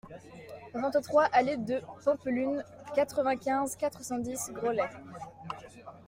[0.73, 2.63] vingt-trois allée de Pampelune,
[2.95, 4.89] quatre-vingt-quinze, quatre cent dix, Groslay